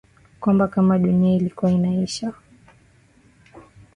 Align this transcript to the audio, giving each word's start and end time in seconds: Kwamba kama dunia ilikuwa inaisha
Kwamba 0.39 0.67
kama 0.67 0.99
dunia 0.99 1.35
ilikuwa 1.37 1.71
inaisha 1.71 2.33